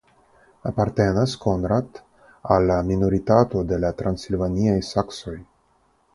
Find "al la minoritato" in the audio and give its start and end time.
2.55-3.63